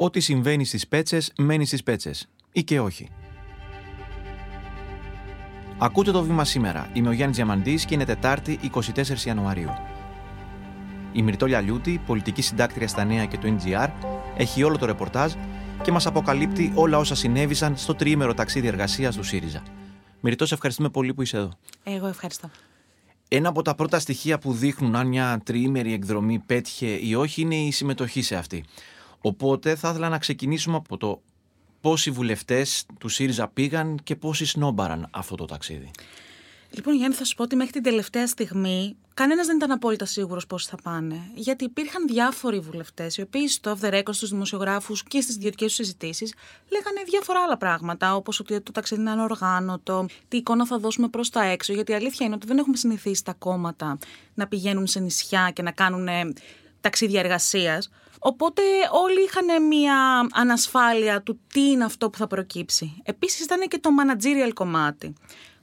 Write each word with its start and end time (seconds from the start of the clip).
Ό,τι 0.00 0.20
συμβαίνει 0.20 0.64
στις 0.64 0.88
πέτσες, 0.88 1.32
μένει 1.36 1.66
στις 1.66 1.82
πέτσες. 1.82 2.28
Ή 2.52 2.64
και 2.64 2.80
όχι. 2.80 3.08
Ακούτε 5.78 6.10
το 6.10 6.22
βήμα 6.22 6.44
σήμερα. 6.44 6.90
Είμαι 6.92 7.08
ο 7.08 7.12
Γιάννης 7.12 7.36
Διαμαντής 7.36 7.84
και 7.84 7.94
είναι 7.94 8.04
Τετάρτη 8.04 8.58
24 8.94 9.26
Ιανουαρίου. 9.26 9.70
Η 11.12 11.22
Μυρτόλια 11.22 11.60
Λιούτη, 11.60 12.00
πολιτική 12.06 12.42
συντάκτρια 12.42 12.88
στα 12.88 13.04
νέα 13.04 13.24
και 13.24 13.38
το 13.38 13.56
NGR, 13.56 13.88
έχει 14.36 14.62
όλο 14.62 14.78
το 14.78 14.86
ρεπορτάζ 14.86 15.32
και 15.82 15.92
μας 15.92 16.06
αποκαλύπτει 16.06 16.72
όλα 16.74 16.98
όσα 16.98 17.14
συνέβησαν 17.14 17.76
στο 17.76 17.94
τριήμερο 17.94 18.34
ταξίδι 18.34 18.66
εργασίας 18.66 19.16
του 19.16 19.22
ΣΥΡΙΖΑ. 19.22 19.62
Μυρτώ, 20.20 20.46
σε 20.46 20.54
ευχαριστούμε 20.54 20.88
πολύ 20.88 21.14
που 21.14 21.22
είσαι 21.22 21.36
εδώ. 21.36 21.50
Εγώ 21.82 22.06
ευχαριστώ. 22.06 22.50
Ένα 23.28 23.48
από 23.48 23.62
τα 23.62 23.74
πρώτα 23.74 23.98
στοιχεία 23.98 24.38
που 24.38 24.52
δείχνουν 24.52 24.96
αν 24.96 25.06
μια 25.06 25.40
τριήμερη 25.44 25.92
εκδρομή 25.92 26.38
πέτυχε 26.38 26.86
ή 26.86 27.14
όχι 27.14 27.40
είναι 27.40 27.54
η 27.54 27.70
συμμετοχή 27.70 28.22
σε 28.22 28.36
αυτή. 28.36 28.64
Οπότε 29.20 29.76
θα 29.76 29.88
ήθελα 29.88 30.08
να 30.08 30.18
ξεκινήσουμε 30.18 30.76
από 30.76 30.96
το 30.96 31.22
πόσοι 31.80 32.10
βουλευτές 32.10 32.86
του 32.98 33.08
ΣΥΡΙΖΑ 33.08 33.48
πήγαν 33.48 33.98
και 34.02 34.16
πόσοι 34.16 34.46
σνόμπαραν 34.46 35.08
αυτό 35.10 35.34
το 35.34 35.44
ταξίδι. 35.44 35.90
Λοιπόν, 36.70 36.94
Γιάννη, 36.94 37.14
θα 37.14 37.24
σου 37.24 37.34
πω 37.34 37.42
ότι 37.42 37.56
μέχρι 37.56 37.72
την 37.72 37.82
τελευταία 37.82 38.26
στιγμή 38.26 38.96
κανένας 39.14 39.46
δεν 39.46 39.56
ήταν 39.56 39.70
απόλυτα 39.70 40.04
σίγουρος 40.04 40.46
πώς 40.46 40.66
θα 40.66 40.76
πάνε. 40.82 41.20
Γιατί 41.34 41.64
υπήρχαν 41.64 42.06
διάφοροι 42.06 42.60
βουλευτές, 42.60 43.16
οι 43.16 43.22
οποίοι 43.22 43.48
στο 43.48 43.76
off 43.76 43.84
the 43.84 43.94
record, 43.94 44.14
στους 44.14 44.30
δημοσιογράφους 44.30 45.02
και 45.02 45.20
στις 45.20 45.34
ιδιωτικές 45.34 45.66
τους 45.66 45.76
συζητήσεις, 45.76 46.34
λέγανε 46.72 47.02
διάφορα 47.06 47.40
άλλα 47.42 47.56
πράγματα, 47.56 48.14
όπως 48.14 48.40
ότι 48.40 48.60
το 48.60 48.72
ταξίδι 48.72 49.00
είναι 49.00 49.10
ανοργάνωτο, 49.10 50.06
τι 50.28 50.36
εικόνα 50.36 50.66
θα 50.66 50.78
δώσουμε 50.78 51.08
προς 51.08 51.30
τα 51.30 51.44
έξω. 51.44 51.72
Γιατί 51.72 51.92
η 51.92 51.94
αλήθεια 51.94 52.26
είναι 52.26 52.34
ότι 52.34 52.46
δεν 52.46 52.58
έχουμε 52.58 52.76
συνηθίσει 52.76 53.24
τα 53.24 53.32
κόμματα 53.32 53.98
να 54.34 54.46
πηγαίνουν 54.46 54.86
σε 54.86 55.00
νησιά 55.00 55.50
και 55.50 55.62
να 55.62 55.70
κάνουν 55.70 56.08
ταξίδια 56.80 57.20
εργασίας. 57.20 57.90
Οπότε 58.18 58.62
όλοι 59.04 59.22
είχαν 59.22 59.66
μια 59.66 60.28
ανασφάλεια 60.32 61.22
του 61.22 61.40
τι 61.52 61.70
είναι 61.70 61.84
αυτό 61.84 62.10
που 62.10 62.18
θα 62.18 62.26
προκύψει. 62.26 63.02
Επίσης 63.04 63.40
ήταν 63.40 63.68
και 63.68 63.78
το 63.78 63.90
managerial 64.00 64.50
κομμάτι 64.54 65.14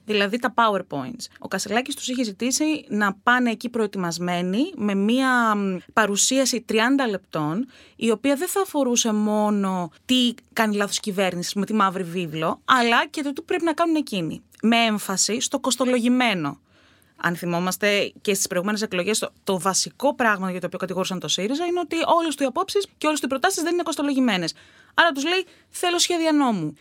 δηλαδή 0.06 0.40
τα 0.40 0.54
PowerPoints. 0.58 1.26
Ο 1.40 1.48
Κασελάκης 1.48 1.96
τους 1.96 2.08
είχε 2.08 2.24
ζητήσει 2.24 2.86
να 2.88 3.14
πάνε 3.14 3.52
εκεί 3.52 3.70
προετοιμασμένοι 3.70 4.72
με 4.76 4.96
μία 4.96 5.56
παρουσίαση 5.94 6.66
30 6.70 6.74
λεπτών, 7.10 7.68
η 7.96 8.12
οποία 8.12 8.36
δεν 8.36 8.48
θα 8.48 8.62
αφορούσε 8.62 9.14
μόνο 9.14 9.92
τι 10.06 10.34
κάνει 10.54 10.76
λάθος 10.76 11.00
κυβέρνηση 11.00 11.60
με 11.60 11.66
τη 11.66 11.74
μαύρη 11.74 12.04
βίβλο, 12.04 12.62
αλλά 12.66 13.08
και 13.08 13.22
το 13.22 13.34
τι 13.34 13.42
πρέπει 13.42 13.64
να 13.64 13.74
κάνουν 13.74 13.96
εκείνοι. 13.96 14.42
Με 14.62 14.78
έμφαση 14.78 15.42
στο 15.42 15.60
κοστολογημένο. 15.60 16.60
Αν 17.16 17.36
θυμόμαστε 17.36 18.14
και 18.22 18.34
στις 18.34 18.48
προηγούμενες 18.48 18.82
εκλογές, 18.82 19.20
το, 19.20 19.32
το, 19.44 19.60
βασικό 19.60 20.16
πράγμα 20.16 20.52
για 20.52 20.60
το 20.60 20.66
οποίο 20.66 20.80
κατηγόρησαν 20.80 21.20
το 21.20 21.28
ΣΥΡΙΖΑ 21.28 21.66
είναι 21.66 21.80
ότι 21.80 21.96
όλες 22.06 22.36
του 22.36 22.44
οι 22.44 22.46
απόψεις 22.46 22.88
και 22.98 23.08
όλες 23.08 23.20
του 23.20 23.26
οι 23.26 23.30
προτάσεις 23.30 23.64
δεν 23.64 23.74
είναι 23.74 23.84
κοστολογημένες. 23.84 24.54
Άρα 24.94 25.12
τους 25.12 25.24
λέει: 25.24 25.46
Θέλω 25.70 26.00
σχέδια 26.00 26.32
νόμου. 26.32 26.74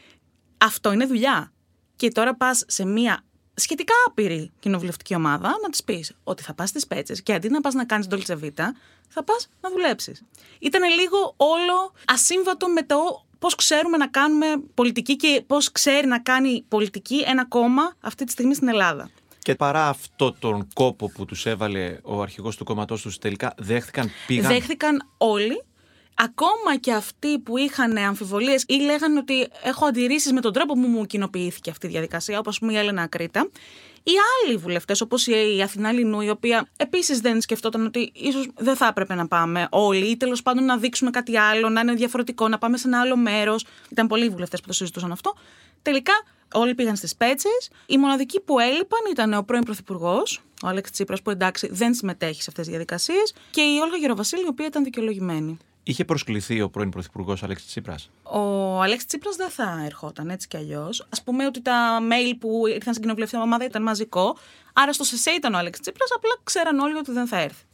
Αυτό 0.58 0.92
είναι 0.92 1.06
δουλειά. 1.06 1.52
Και 1.96 2.08
τώρα 2.08 2.34
πας 2.34 2.64
σε 2.66 2.84
μία 2.84 3.24
σχετικά 3.54 3.94
άπειρη 4.06 4.52
κοινοβουλευτική 4.58 5.14
ομάδα 5.14 5.48
να 5.62 5.68
της 5.70 5.84
πεις 5.84 6.12
ότι 6.24 6.42
θα 6.42 6.54
πας 6.54 6.68
στις 6.68 6.86
πέτσες 6.86 7.22
και 7.22 7.32
αντί 7.32 7.48
να 7.48 7.60
πας 7.60 7.74
να 7.74 7.84
κάνεις 7.84 8.06
Dolce 8.10 8.38
Vita, 8.42 8.66
θα 9.08 9.22
πας 9.24 9.48
να 9.60 9.70
δουλέψεις. 9.70 10.22
Ήταν 10.58 10.82
λίγο 10.90 11.34
όλο 11.36 11.92
ασύμβατο 12.04 12.68
με 12.68 12.82
το 12.82 13.24
πώς 13.38 13.54
ξέρουμε 13.54 13.96
να 13.96 14.08
κάνουμε 14.08 14.46
πολιτική 14.74 15.16
και 15.16 15.44
πώς 15.46 15.72
ξέρει 15.72 16.06
να 16.06 16.18
κάνει 16.20 16.64
πολιτική 16.68 17.22
ένα 17.26 17.44
κόμμα 17.46 17.94
αυτή 18.00 18.24
τη 18.24 18.32
στιγμή 18.32 18.54
στην 18.54 18.68
Ελλάδα. 18.68 19.10
Και 19.44 19.54
παρά 19.54 19.88
αυτό 19.88 20.32
τον 20.38 20.68
κόπο 20.74 21.08
που 21.08 21.24
τους 21.24 21.46
έβαλε 21.46 21.98
ο 22.02 22.22
αρχηγός 22.22 22.56
του 22.56 22.64
κόμματός 22.64 23.02
τους, 23.02 23.18
τελικά 23.18 23.54
δέχτηκαν, 23.58 24.10
πήγαν; 24.26 24.52
Δέχτηκαν 24.52 25.08
όλοι 25.18 25.62
ακόμα 26.14 26.76
και 26.80 26.92
αυτοί 26.92 27.38
που 27.38 27.56
είχαν 27.56 27.96
αμφιβολίες 27.96 28.64
ή 28.66 28.74
λέγανε 28.74 29.18
ότι 29.18 29.48
έχω 29.62 29.86
αντιρρήσεις 29.86 30.32
με 30.32 30.40
τον 30.40 30.52
τρόπο 30.52 30.74
που 30.74 30.80
μου 30.80 31.06
κοινοποιήθηκε 31.06 31.70
αυτή 31.70 31.86
η 31.86 31.88
διαδικασία, 31.88 32.38
όπως 32.38 32.58
πούμε 32.58 32.72
η 32.72 32.76
Έλενα 32.76 33.02
Ακρίτα, 33.02 33.50
ή 34.02 34.12
άλλοι 34.44 34.56
βουλευτές, 34.56 35.00
όπως 35.00 35.26
η 35.26 35.60
Αθηνά 35.62 35.92
Λινού, 35.92 36.20
η 36.20 36.28
οποία 36.28 36.68
επίσης 36.76 37.20
δεν 37.20 37.40
σκεφτόταν 37.40 37.86
ότι 37.86 38.12
ίσως 38.14 38.48
δεν 38.56 38.76
θα 38.76 38.86
έπρεπε 38.86 39.14
να 39.14 39.28
πάμε 39.28 39.66
όλοι, 39.70 40.06
ή 40.06 40.16
τέλος 40.16 40.42
πάντων 40.42 40.64
να 40.64 40.78
δείξουμε 40.78 41.10
κάτι 41.10 41.36
άλλο, 41.38 41.68
να 41.68 41.80
είναι 41.80 41.92
διαφορετικό, 41.92 42.48
να 42.48 42.58
πάμε 42.58 42.76
σε 42.76 42.88
ένα 42.88 43.00
άλλο 43.00 43.16
μέρος. 43.16 43.66
Ήταν 43.90 44.06
πολλοί 44.06 44.28
βουλευτές 44.28 44.60
που 44.60 44.66
το 44.66 44.72
συζητούσαν 44.72 45.12
αυτό. 45.12 45.34
Τελικά 45.84 46.12
όλοι 46.52 46.74
πήγαν 46.74 46.96
στις 46.96 47.16
πέτσες. 47.16 47.70
Οι 47.86 47.98
μοναδικοί 47.98 48.40
που 48.40 48.58
έλειπαν 48.58 49.00
ήταν 49.10 49.32
ο 49.34 49.42
πρώην 49.42 49.62
Πρωθυπουργός, 49.62 50.42
ο 50.62 50.68
Αλέξης 50.68 50.92
Τσίπρας, 50.94 51.22
που 51.22 51.30
εντάξει 51.30 51.68
δεν 51.72 51.94
συμμετέχει 51.94 52.42
σε 52.42 52.46
αυτές 52.48 52.64
τις 52.64 52.74
διαδικασίες, 52.74 53.34
και 53.50 53.60
η 53.60 53.78
Όλγα 53.78 53.96
Γεροβασίλη, 53.96 54.42
η 54.42 54.48
οποία 54.48 54.66
ήταν 54.66 54.84
δικαιολογημένη. 54.84 55.56
Είχε 55.82 56.04
προσκληθεί 56.04 56.60
ο 56.60 56.68
πρώην 56.70 56.90
Πρωθυπουργός 56.90 57.42
Αλέξης 57.42 57.66
Τσίπρας; 57.66 58.10
Ο 58.22 58.40
Αλέξης 58.82 59.06
Τσίπρας 59.06 59.36
δεν 59.36 59.48
θα 59.48 59.82
ερχόταν 59.84 60.30
έτσι 60.30 60.48
κι 60.48 60.56
αλλιώς. 60.56 61.00
Α 61.00 61.22
πούμε 61.22 61.46
ότι 61.46 61.62
τα 61.62 61.98
mail 62.00 62.34
που 62.40 62.66
ήρθαν 62.66 62.92
στην 62.92 63.02
κοινοβουλευτική 63.02 63.42
ομάδα 63.42 63.64
ήταν 63.64 63.82
μαζικό. 63.82 64.36
Άρα 64.72 64.92
στο 64.92 65.04
ΣΕΣΕ 65.04 65.30
ήταν 65.30 65.54
ο 65.54 65.58
Αλέξης 65.58 65.82
Τσίπρας, 65.82 66.08
απλά 66.16 66.30
ξέραν 66.44 66.78
όλοι 66.78 66.94
ότι 66.96 67.12
δεν 67.12 67.26
θα 67.26 67.40
έρθει. 67.40 67.64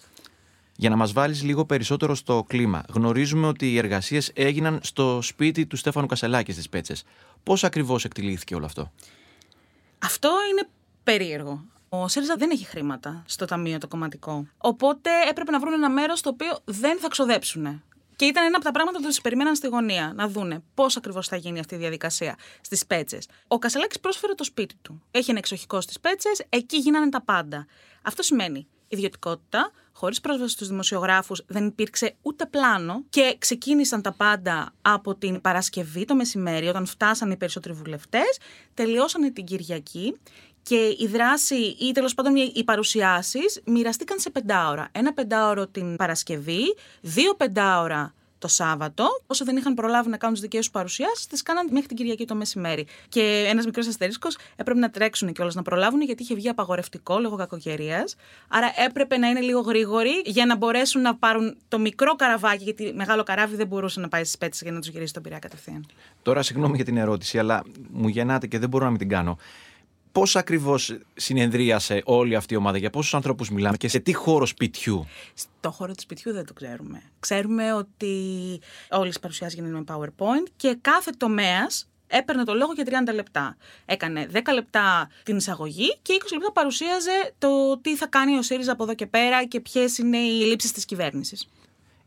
Για 0.80 0.90
να 0.90 0.96
μας 0.96 1.12
βάλεις 1.12 1.42
λίγο 1.42 1.64
περισσότερο 1.64 2.14
στο 2.14 2.44
κλίμα, 2.48 2.82
γνωρίζουμε 2.88 3.46
ότι 3.46 3.72
οι 3.72 3.78
εργασίες 3.78 4.30
έγιναν 4.34 4.80
στο 4.82 5.18
σπίτι 5.22 5.66
του 5.66 5.76
Στέφανου 5.76 6.06
Κασελάκη 6.06 6.52
στις 6.52 6.68
Πέτσες. 6.68 7.04
Πώς 7.42 7.64
ακριβώς 7.64 8.04
εκτελήθηκε 8.04 8.54
όλο 8.54 8.64
αυτό, 8.64 8.92
Αυτό 9.98 10.30
είναι 10.50 10.68
περίεργο. 11.04 11.64
Ο 11.88 12.08
ΣΥΡΙΖΑ 12.08 12.36
δεν 12.36 12.50
έχει 12.50 12.64
χρήματα 12.64 13.22
στο 13.26 13.44
ταμείο 13.44 13.78
το 13.78 13.88
κομματικό. 13.88 14.46
Οπότε 14.58 15.10
έπρεπε 15.28 15.50
να 15.50 15.58
βρουν 15.58 15.72
ένα 15.72 15.90
μέρος 15.90 16.20
το 16.20 16.28
οποίο 16.28 16.58
δεν 16.64 16.98
θα 16.98 17.08
ξοδέψουν. 17.08 17.82
Και 18.16 18.24
ήταν 18.24 18.44
ένα 18.44 18.56
από 18.56 18.64
τα 18.64 18.70
πράγματα 18.70 18.98
που 18.98 19.06
τους 19.06 19.20
περιμέναν 19.20 19.56
στη 19.56 19.66
γωνία, 19.66 20.12
να 20.14 20.28
δούνε 20.28 20.62
πώς 20.74 20.96
ακριβώς 20.96 21.28
θα 21.28 21.36
γίνει 21.36 21.58
αυτή 21.58 21.74
η 21.74 21.78
διαδικασία 21.78 22.36
στις 22.60 22.86
πέτσες. 22.86 23.28
Ο 23.48 23.58
Κασελάκης 23.58 24.00
πρόσφερε 24.00 24.34
το 24.34 24.44
σπίτι 24.44 24.74
του. 24.82 25.02
Έχει 25.10 25.30
ένα 25.30 25.38
εξοχικό 25.38 25.80
στις 25.80 26.00
πέτσες, 26.00 26.42
εκεί 26.48 26.76
γίνανε 26.76 27.08
τα 27.08 27.22
πάντα. 27.22 27.66
Αυτό 28.02 28.22
σημαίνει 28.22 28.66
ιδιωτικότητα, 28.90 29.70
χωρίς 29.92 30.20
πρόσβαση 30.20 30.52
στους 30.52 30.68
δημοσιογράφους, 30.68 31.42
δεν 31.46 31.66
υπήρξε 31.66 32.14
ούτε 32.22 32.46
πλάνο 32.46 33.04
και 33.10 33.36
ξεκίνησαν 33.38 34.02
τα 34.02 34.12
πάντα 34.12 34.72
από 34.82 35.14
την 35.14 35.40
Παρασκευή 35.40 36.04
το 36.04 36.14
μεσημέρι, 36.14 36.66
όταν 36.66 36.86
φτάσαν 36.86 37.30
οι 37.30 37.36
περισσότεροι 37.36 37.74
βουλευτές, 37.74 38.38
τελειώσανε 38.74 39.30
την 39.30 39.44
Κυριακή 39.44 40.16
και 40.62 40.96
η 40.98 41.06
δράση 41.06 41.76
ή 41.80 41.92
τέλος 41.92 42.14
πάντων 42.14 42.36
οι 42.36 42.64
παρουσιάσεις 42.64 43.60
μοιραστήκαν 43.64 44.18
σε 44.18 44.30
πεντάωρα. 44.30 44.88
Ένα 44.92 45.12
πεντάωρο 45.12 45.66
την 45.66 45.96
Παρασκευή, 45.96 46.74
δύο 47.00 47.34
πεντάωρα 47.34 48.14
το 48.40 48.48
Σάββατο. 48.48 49.06
Όσο 49.26 49.44
δεν 49.44 49.56
είχαν 49.56 49.74
προλάβει 49.74 50.08
να 50.08 50.16
κάνουν 50.16 50.34
τις 50.34 50.44
δικές 50.44 50.60
τους 50.60 50.70
παρουσιάσεις, 50.70 51.26
τις 51.26 51.42
κάναν 51.42 51.68
μέχρι 51.70 51.86
την 51.86 51.96
Κυριακή 51.96 52.24
το 52.24 52.34
μεσημέρι. 52.34 52.86
Και 53.08 53.44
ένας 53.48 53.64
μικρός 53.64 53.86
αστερίσκος 53.86 54.38
έπρεπε 54.56 54.78
να 54.80 54.90
τρέξουν 54.90 55.32
κιόλας 55.32 55.54
να 55.54 55.62
προλάβουν, 55.62 56.00
γιατί 56.02 56.22
είχε 56.22 56.34
βγει 56.34 56.48
απαγορευτικό 56.48 57.18
λόγω 57.18 57.36
κακοκαιρίας. 57.36 58.16
Άρα 58.48 58.72
έπρεπε 58.86 59.16
να 59.16 59.28
είναι 59.28 59.40
λίγο 59.40 59.60
γρήγοροι 59.60 60.22
για 60.24 60.46
να 60.46 60.56
μπορέσουν 60.56 61.02
να 61.02 61.14
πάρουν 61.16 61.56
το 61.68 61.78
μικρό 61.78 62.14
καραβάκι, 62.16 62.64
γιατί 62.64 62.92
μεγάλο 62.94 63.22
καράβι 63.22 63.56
δεν 63.56 63.66
μπορούσε 63.66 64.00
να 64.00 64.08
πάει 64.08 64.24
στις 64.24 64.38
πέτσε 64.38 64.64
για 64.64 64.72
να 64.72 64.80
τους 64.80 64.88
γυρίσει 64.88 65.12
τον 65.12 65.22
πειρά 65.22 65.38
κατευθείαν. 65.38 65.86
Τώρα, 66.22 66.42
συγγνώμη 66.42 66.76
για 66.76 66.84
την 66.84 66.96
ερώτηση, 66.96 67.38
αλλά 67.38 67.62
μου 67.90 68.08
γεννάτε 68.08 68.46
και 68.46 68.58
δεν 68.58 68.68
μπορώ 68.68 68.84
να 68.84 68.90
μην 68.90 68.98
την 68.98 69.08
κάνω. 69.08 69.38
Πώς 70.12 70.36
ακριβώς 70.36 70.98
συνεδρίασε 71.14 72.02
όλη 72.04 72.34
αυτή 72.34 72.54
η 72.54 72.56
ομάδα, 72.56 72.78
για 72.78 72.90
πόσους 72.90 73.14
ανθρώπους 73.14 73.50
μιλάμε 73.50 73.76
και 73.76 73.88
σε 73.88 73.98
τι 73.98 74.12
χώρο 74.12 74.46
σπιτιού; 74.46 75.06
Στο 75.34 75.70
χώρο 75.70 75.94
του 75.94 76.02
σπιτιού 76.02 76.32
δεν 76.32 76.46
το 76.46 76.52
ξέρουμε. 76.52 77.02
Ξέρουμε 77.20 77.72
ότι 77.72 78.14
όλες 78.90 79.14
οι 79.14 79.20
παρουσιάσεις 79.20 79.58
γίνανε 79.58 79.78
με 79.78 79.84
PowerPoint 79.88 80.48
και 80.56 80.78
κάθε 80.80 81.10
τομέας 81.16 81.88
έπαιρνε 82.06 82.44
το 82.44 82.54
λόγο 82.54 82.72
για 82.72 82.84
30 83.08 83.14
λεπτά. 83.14 83.56
Έκανε 83.84 84.28
10 84.32 84.38
λεπτά 84.54 85.08
την 85.22 85.36
εισαγωγή 85.36 85.98
και 86.02 86.16
20 86.20 86.26
λεπτά 86.32 86.52
παρουσίαζε 86.52 87.34
το 87.38 87.78
τι 87.78 87.96
θα 87.96 88.06
κάνει 88.06 88.36
ο 88.36 88.42
ΣΥΡΙΖΑ 88.42 88.72
από 88.72 88.82
εδώ 88.82 88.94
και 88.94 89.06
πέρα 89.06 89.44
και 89.44 89.60
ποιες 89.60 89.98
είναι 89.98 90.16
οι 90.16 90.44
λήψεις 90.44 90.72
της 90.72 90.84
κυβέρνησης. 90.84 91.48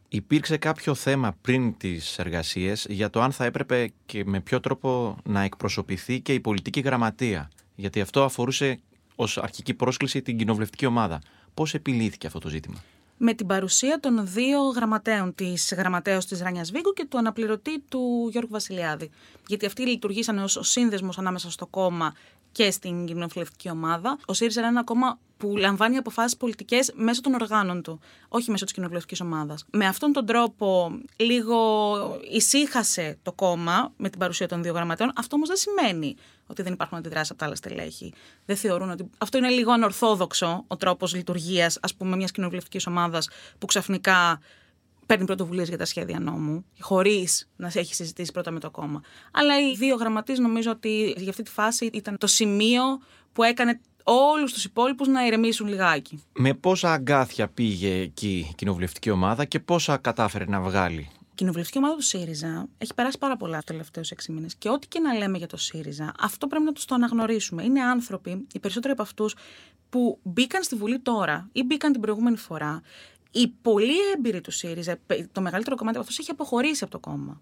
Υπήρξε 0.10 0.58
κάποιο 0.58 0.94
θέμα 0.94 1.36
πριν 1.42 1.78
τις 1.78 2.18
εργασίες 2.18 2.86
για 2.90 3.10
το 3.10 3.22
αν 3.22 3.32
θα 3.32 3.46
έπρεπε 3.46 3.92
και 4.06 4.26
με 4.26 4.40
ποιο 4.40 4.60
τρόπο 4.60 5.18
να 5.24 5.42
εκπροσωπηθεί 5.42 6.20
και 6.20 6.34
η 6.34 6.40
πολιτική 6.40 6.80
γραμματεία; 6.80 7.50
Γιατί 7.76 8.02
αυτό 8.02 8.24
αφορούσε 8.24 8.80
ως 9.16 9.38
αρχική 9.38 9.74
πρόσκληση 9.74 10.22
την 10.22 10.38
κοινοβουλευτική 10.38 10.86
ομάδα. 10.86 11.22
Πώς 11.54 11.74
επιλύθηκε 11.74 12.28
αυτό 12.28 12.40
το 12.40 12.50
ζήτημα; 12.50 12.84
Με 13.18 13.34
την 13.34 13.48
παρουσία 13.48 14.00
των 14.00 14.28
δύο 14.28 14.62
γραμματέων, 14.62 15.36
της 15.36 15.74
γραμματέα 15.78 16.18
της 16.18 16.42
Ράνια 16.42 16.66
Βίγκου 16.74 16.94
και 16.94 17.06
του 17.06 17.18
αναπληρωτή 17.18 17.80
του 17.80 18.30
Γιώργου 18.32 18.52
Βασιλιάδη. 18.52 19.10
Γιατί 19.48 19.66
αυτοί 19.66 19.88
λειτουργήσαν 19.88 20.38
ως 20.38 20.60
σύνδεσμος 20.62 21.18
ανάμεσα 21.18 21.52
στο 21.52 21.66
κόμμα 21.66 22.14
και 22.52 22.72
στην 22.72 23.06
κοινοβουλευτική 23.06 23.70
ομάδα. 23.70 24.18
Ο 24.26 24.34
ΣΥΡΙΖΑ 24.34 24.60
είναι 24.60 24.70
ένα 24.70 24.84
κόμμα 24.84 25.20
που 25.38 25.58
λαμβάνει 25.58 25.98
αποφάσεις 25.98 26.38
πολιτικές 26.38 26.92
μέσω 26.96 27.22
των 27.22 27.34
οργάνων 27.34 27.82
του, 27.82 28.00
όχι 28.30 28.52
μέσω 28.52 28.64
της 28.64 28.74
κοινοβουλευτικής 28.74 29.22
ομάδας. 29.22 29.66
Με 29.72 29.86
αυτόν 29.86 30.12
τον 30.12 30.26
τρόπο, 30.26 30.92
λίγο 31.16 31.58
ησύχασε 32.32 33.18
το 33.24 33.32
κόμμα 33.32 33.94
με 33.98 34.10
την 34.10 34.20
παρουσία 34.20 34.48
των 34.48 34.64
δύο 34.64 34.74
γραμματέων. 34.74 35.12
Αυτό 35.16 35.36
όμως 35.36 35.48
δεν 35.48 35.58
σημαίνει 35.58 36.16
ότι 36.54 36.62
δεν 36.62 36.74
υπάρχουν 36.74 36.98
αντιδράσεις 36.98 37.30
από 37.30 37.40
τα 37.40 37.46
άλλα 37.46 37.56
στελέχη. 37.56 38.14
Δεν 38.46 38.56
θεωρούν 38.56 38.90
ότι. 38.90 39.10
Αυτό 39.18 39.38
είναι 39.38 39.50
λίγο 39.50 39.72
ανορθόδοξο 39.72 40.64
ο 40.68 40.78
τρόπος 40.78 41.16
λειτουργίας, 41.16 41.78
ας 41.82 41.96
πούμε, 41.96 42.16
μιας 42.16 42.32
κοινοβουλευτικής 42.32 42.88
ομάδας 42.88 43.30
που 43.58 43.66
ξαφνικά 43.66 44.40
παίρνει 45.06 45.26
πρωτοβουλίες 45.26 45.68
για 45.68 45.78
τα 45.78 45.86
σχέδια 45.86 46.20
νόμου, 46.20 46.66
χωρίς 46.80 47.50
να 47.56 47.72
έχει 47.74 47.96
συζητήσει 47.96 48.32
πρώτα 48.32 48.52
με 48.52 48.60
το 48.60 48.72
κόμμα. 48.72 49.02
Αλλά 49.32 49.60
οι 49.60 49.76
δύο 49.76 49.96
γραμματείς 49.96 50.40
νομίζω 50.40 50.72
ότι 50.72 51.14
για 51.18 51.30
αυτή 51.30 51.44
τη 51.44 51.52
φάση 51.52 51.90
ήταν 51.94 52.18
το 52.18 52.28
σημείο 52.28 52.84
που 53.34 53.44
έκανε 53.44 53.80
όλους 54.04 54.54
τους 54.54 54.66
υπόλοιπους 54.66 55.08
να 55.08 55.26
ηρεμήσουν 55.26 55.68
λιγάκι. 55.68 56.24
Με 56.34 56.54
πόσα 56.54 56.94
αγκάθια 56.94 57.48
πήγε 57.48 58.00
εκεί 58.00 58.48
η 58.50 58.54
κοινοβουλευτική 58.56 59.10
ομάδα 59.10 59.46
και 59.46 59.60
πόσα 59.60 59.98
κατάφερε 59.98 60.46
να 60.46 60.62
βγάλει. 60.62 61.10
Η 61.44 61.46
κοινοβουλευτική 61.46 61.86
ομάδα 61.86 61.96
του 62.00 62.08
ΣΥΡΙΖΑ 62.08 62.68
έχει 62.78 62.94
περάσει 62.94 63.18
πάρα 63.18 63.38
πολλά 63.38 63.58
του 63.58 63.64
τελευταίους 63.66 64.12
έξι 64.12 64.32
μήνες. 64.32 64.56
Και 64.56 64.70
ό,τι 64.70 64.88
και 64.88 65.00
να 65.00 65.14
λέμε 65.14 65.38
για 65.38 65.48
το 65.48 65.58
ΣΥΡΙΖΑ, 65.58 66.14
αυτό 66.20 66.48
πρέπει 66.48 66.64
να 66.64 66.72
τους 66.72 66.86
το 66.86 66.96
αναγνωρίσουμε. 66.96 67.64
Είναι 67.64 67.82
άνθρωποι, 67.82 68.48
οι 68.54 68.60
περισσότεροι 68.60 68.94
από 68.94 69.02
αυτούς, 69.02 69.36
που 69.90 70.20
μπήκαν 70.24 70.64
στη 70.64 70.76
Βουλή 70.76 71.00
τώρα 71.00 71.50
ή 71.52 71.64
μπήκαν 71.64 71.92
την 71.92 72.02
προηγούμενη 72.02 72.38
φορά 72.38 72.82
οι 73.32 73.48
πολύ 73.48 74.12
έμπειροι 74.16 74.42
του 74.42 74.52
ΣΥΡΙΖΑ, 74.52 74.98
το 75.32 75.42
μεγαλύτερο 75.42 75.76
κομμάτι 75.76 75.98
από 75.98 76.06
αυτούς 76.06 76.20
έχει 76.20 76.32
αποχωρήσει 76.32 76.84
από 76.84 76.92
το 76.92 77.00
κόμμα. 77.00 77.42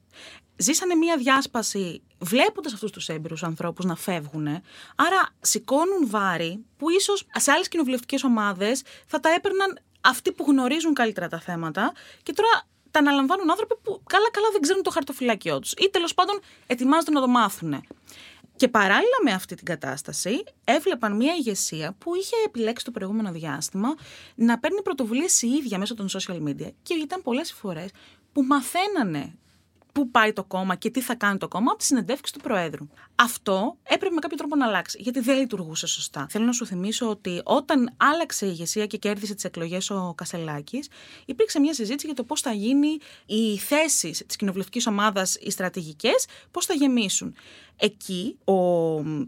Ζήσανε 0.56 0.96
μία 0.96 1.18
διάσπαση 1.18 2.02
βλέποντας 2.20 2.74
αυτούς 2.74 2.92
τους 2.92 3.10
έμπειρους 3.10 3.44
ανθρώπους 3.44 3.86
να 3.86 3.96
φεύγουν. 3.96 4.48
Άρα 4.96 5.30
σηκώνουν 5.40 6.10
βάρη 6.10 6.66
που 6.78 6.90
ίσως 6.90 7.28
σε 7.36 7.52
άλλες 7.52 7.68
κοινοβουλευτικές 7.68 8.24
ομάδες 8.24 8.82
θα 9.06 9.20
τα 9.20 9.30
έπαιρναν 9.30 9.80
αυτοί 10.02 10.32
που 10.32 10.46
γνωρίζουν 10.48 10.94
καλύτερα 10.94 11.28
τα 11.28 11.40
θέματα 11.40 11.94
και 12.24 12.34
τώρα 12.34 12.70
τα 12.92 13.00
αναλαμβάνουν 13.00 13.50
άνθρωποι 13.52 13.76
που 13.84 14.02
καλά-καλά 14.08 14.48
δεν 14.52 14.62
ξέρουν 14.62 14.84
το 14.84 14.90
χαρτοφυλάκιό 14.90 15.60
τους 15.60 15.72
ή 15.72 15.90
τέλος 15.92 16.14
πάντων 16.14 16.40
ετοιμάζονται 16.68 17.12
να 17.12 17.22
το 17.22 17.28
μάθουν. 17.28 17.84
Και 18.56 18.68
παράλληλα 18.68 19.18
με 19.24 19.32
αυτή 19.32 19.56
την 19.56 19.66
κατάσταση, 19.66 20.44
έβλεπαν 20.64 21.16
μια 21.16 21.34
ηγεσία 21.34 21.96
που 21.98 22.16
είχε 22.16 22.36
επιλέξει 22.46 22.86
το 22.86 22.92
προηγούμενο 22.92 23.32
διάστημα 23.32 23.96
να 24.36 24.60
παίρνει 24.60 24.82
πρωτοβουλίες 24.82 25.42
η 25.42 25.48
ίδια 25.48 25.78
μέσω 25.78 25.96
των 25.96 26.08
social 26.10 26.48
media. 26.48 26.70
Και 26.84 26.94
ήταν 26.94 27.22
πολλές 27.22 27.52
φορές 27.52 27.90
που 28.34 28.44
μαθαίνανε 28.44 29.36
πού 29.92 30.12
πάει 30.12 30.34
το 30.34 30.44
κόμμα 30.44 30.76
και 30.76 30.90
τι 30.90 31.02
θα 31.02 31.16
κάνει 31.16 31.38
το 31.38 31.48
κόμμα 31.48 31.70
από 31.70 31.80
τη 31.80 31.86
συνεντεύξη 31.86 32.34
του 32.34 32.40
Προέδρου. 32.40 32.88
Αυτό 33.16 33.78
έπρεπε 33.84 34.14
με 34.14 34.20
κάποιο 34.20 34.38
τρόπο 34.38 34.56
να 34.56 34.66
αλλάξει, 34.66 34.98
γιατί 35.02 35.20
δεν 35.20 35.38
λειτουργούσε 35.38 35.88
σωστά. 35.88 36.28
Θέλω 36.30 36.46
να 36.46 36.52
σου 36.52 36.66
θυμίσω 36.66 37.10
ότι 37.10 37.42
όταν 37.44 37.94
άλλαξε 37.98 38.46
η 38.46 38.50
ηγεσία 38.52 38.86
και 38.86 38.98
κέρδισε 38.98 39.36
τις 39.36 39.44
εκλογές 39.44 39.90
ο 39.90 40.14
Κασελάκης, 40.18 40.90
υπήρξε 41.26 41.60
μια 41.60 41.74
συζήτηση 41.74 42.06
για 42.06 42.16
το 42.16 42.24
πώς 42.24 42.42
θα 42.42 42.52
γίνει 42.52 42.98
οι 43.26 43.58
θέσεις 43.58 44.24
της 44.28 44.36
κοινοβουλευτικής 44.36 44.88
ομάδας, 44.88 45.38
οι 45.42 45.52
στρατηγικές, 45.52 46.26
πώς 46.52 46.66
θα 46.66 46.74
γεμίσουν. 46.74 47.36
Εκεί 47.78 48.38
ο 48.44 48.54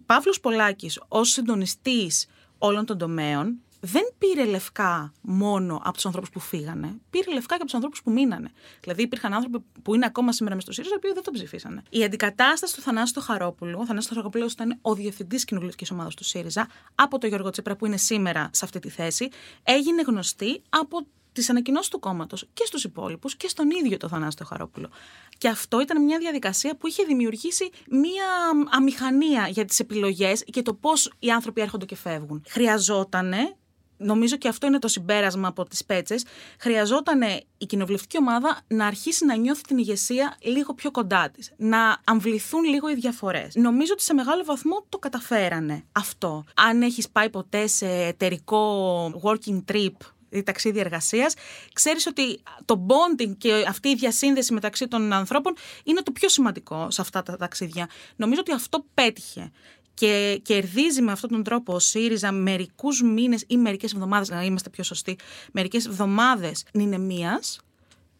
Παύλος 0.05 0.39
Πολάκης, 0.39 0.99
ως 1.07 1.29
συντονιστής 1.29 2.27
όλων 2.57 2.85
των 2.85 2.97
τομέων, 2.97 3.59
δεν 3.85 4.13
πήρε 4.17 4.45
λευκά 4.45 5.13
μόνο 5.21 5.81
από 5.83 5.93
τους 5.93 6.05
ανθρώπους 6.05 6.29
που 6.29 6.39
φύγανε, 6.39 6.95
πήρε 7.09 7.33
λευκά 7.33 7.47
και 7.47 7.53
από 7.53 7.63
τους 7.63 7.73
ανθρώπους 7.73 8.01
που 8.01 8.11
μείνανε. 8.11 8.51
Δηλαδή, 8.81 9.01
υπήρχαν 9.01 9.33
άνθρωποι 9.33 9.59
που 9.81 9.95
είναι 9.95 10.05
ακόμα 10.05 10.31
σήμερα 10.31 10.55
μες 10.55 10.63
στο 10.63 10.71
ΣΥΡΙΖΑ, 10.71 10.93
οι 10.93 10.97
οποίοι 10.97 11.13
δεν 11.13 11.23
τον 11.23 11.33
ψηφίσανε. 11.33 11.83
Η 11.89 12.03
αντικατάσταση 12.03 12.75
του 12.75 12.81
Θανάσου 12.81 13.21
Χαρόπουλου, 13.21 13.77
ο 13.79 13.85
Θανάσου 13.85 14.13
Χαρόπουλο 14.13 14.45
ήταν 14.45 14.77
ο 14.81 14.95
διευθυντής 14.95 15.45
κοινοβουλευτικής 15.45 15.91
ομάδας 15.91 16.15
του 16.15 16.23
ΣΥΡΙΖΑ, 16.23 16.67
από 16.95 17.17
τον 17.17 17.29
Γιώργο 17.29 17.49
Τσίπρα 17.49 17.75
που 17.75 17.85
είναι 17.85 17.97
σήμερα 17.97 18.49
σε 18.53 18.65
αυτή 18.65 18.79
τη 18.79 18.89
θέση, 18.89 19.29
έγινε 19.63 20.01
γνωστή 20.01 20.61
από 20.69 21.07
τις 21.31 21.49
ανακοινώσεις 21.49 21.89
του 21.89 21.99
κόμματος 21.99 22.45
και 22.53 22.63
στους 22.65 22.83
υπόλοιπους 22.83 23.35
και 23.35 23.47
στον 23.47 23.69
ίδιο 23.69 23.97
το 23.97 24.07
Θανάστο 24.07 24.45
Χαρόπουλο. 24.45 24.89
Και 25.37 25.47
αυτό 25.47 25.81
ήταν 25.81 26.03
μια 26.03 26.17
διαδικασία 26.17 26.75
που 26.75 26.87
είχε 26.87 27.03
δημιουργήσει 27.03 27.69
μια 27.89 28.25
αμηχανία 28.69 29.47
για 29.47 29.65
τις 29.65 29.79
επιλογές 29.79 30.43
και 30.43 30.61
το 30.61 30.73
πώς 30.73 31.11
οι 31.19 31.31
άνθρωποι 31.31 31.61
έρχονται 31.61 31.85
και 31.85 31.95
φεύγουν. 31.95 32.43
Χρειαζότανε 32.47 33.55
νομίζω 33.97 34.35
και 34.37 34.47
αυτό 34.47 34.67
είναι 34.67 34.79
το 34.79 34.87
συμπέρασμα 34.87 35.47
από 35.47 35.65
τις 35.65 35.85
πέτσες, 35.85 36.25
χρειαζόταν 36.59 37.21
η 37.57 37.65
κοινοβουλευτική 37.65 38.17
ομάδα 38.17 38.61
να 38.67 38.87
αρχίσει 38.87 39.25
να 39.25 39.35
νιώθει 39.35 39.61
την 39.61 39.77
ηγεσία 39.77 40.37
λίγο 40.41 40.73
πιο 40.73 40.91
κοντά 40.91 41.29
της, 41.29 41.51
να 41.57 41.97
αμβληθούν 42.03 42.63
λίγο 42.63 42.89
οι 42.89 42.95
διαφορές. 42.95 43.55
Νομίζω 43.55 43.93
ότι 43.93 44.03
σε 44.03 44.13
μεγάλο 44.13 44.43
βαθμό 44.43 44.85
το 44.89 44.97
καταφέρανε 44.97 45.83
αυτό. 45.91 46.43
Αν 46.55 46.81
έχεις 46.81 47.09
πάει 47.09 47.29
ποτέ 47.29 47.67
σε 47.67 47.87
εταιρικό 47.87 49.21
working 49.23 49.63
trip 49.71 49.95
ή 50.29 50.43
ταξίδι 50.43 50.79
εργασίας, 50.79 51.33
ξέρεις 51.73 52.05
ότι 52.07 52.41
το 52.65 52.85
bonding 52.87 53.35
και 53.37 53.65
αυτή 53.67 53.89
η 53.89 53.95
διασύνδεση 53.95 54.53
μεταξύ 54.53 54.87
των 54.87 55.13
ανθρώπων 55.13 55.55
είναι 55.83 56.01
το 56.01 56.11
πιο 56.11 56.29
σημαντικό 56.29 56.91
σε 56.91 57.01
αυτά 57.01 57.23
τα 57.23 57.37
ταξίδια. 57.37 57.89
Νομίζω 58.15 58.41
ότι 58.41 58.51
αυτό 58.51 58.85
πέτυχε 58.93 59.51
και 59.93 60.39
κερδίζει 60.43 61.01
με 61.01 61.11
αυτόν 61.11 61.29
τον 61.29 61.43
τρόπο 61.43 61.73
ο 61.73 61.79
ΣΥΡΙΖΑ 61.79 62.31
μερικούς 62.31 63.01
μήνες 63.01 63.43
ή 63.47 63.57
μερικές 63.57 63.93
εβδομάδες, 63.93 64.29
να 64.29 64.43
είμαστε 64.43 64.69
πιο 64.69 64.83
σωστοί, 64.83 65.15
μερικές 65.51 65.85
εβδομάδες 65.85 66.65
νηνεμίας, 66.73 67.59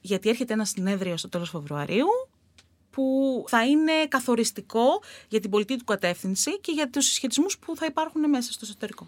γιατί 0.02 0.30
έρχεται 0.30 0.54
ένα 0.54 0.66
συνέδριο 0.66 1.18
στο 1.18 1.30
τέλος 1.30 1.50
Φεβρουαρίου 1.50 2.08
που 2.90 3.04
θα 3.48 3.66
είναι 3.66 3.92
καθοριστικό 4.08 5.02
για 5.28 5.40
την 5.40 5.50
πολιτική 5.50 5.80
του 5.80 5.86
κατεύθυνση 5.86 6.60
και 6.60 6.72
για 6.72 6.90
τους 6.90 7.06
συσχετισμούς 7.06 7.58
που 7.58 7.76
θα 7.76 7.86
υπάρχουν 7.86 8.30
μέσα 8.30 8.52
στο 8.52 8.66
εσωτερικό. 8.66 9.08